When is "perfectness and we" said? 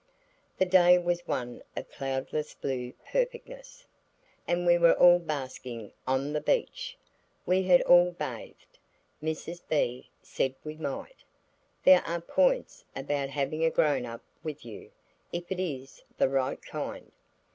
3.11-4.75